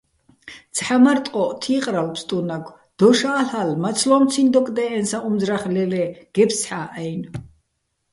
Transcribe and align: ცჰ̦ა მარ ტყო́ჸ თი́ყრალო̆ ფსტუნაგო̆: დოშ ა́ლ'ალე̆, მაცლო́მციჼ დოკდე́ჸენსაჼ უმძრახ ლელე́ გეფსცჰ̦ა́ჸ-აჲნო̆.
ცჰ̦ა 0.75 0.95
მარ 1.03 1.17
ტყო́ჸ 1.25 1.49
თი́ყრალო̆ 1.61 2.13
ფსტუნაგო̆: 2.13 2.77
დოშ 2.97 3.19
ა́ლ'ალე̆, 3.39 3.79
მაცლო́მციჼ 3.83 4.41
დოკდე́ჸენსაჼ 4.53 5.17
უმძრახ 5.27 5.63
ლელე́ 5.73 6.07
გეფსცჰ̦ა́ჸ-აჲნო̆. 6.35 7.29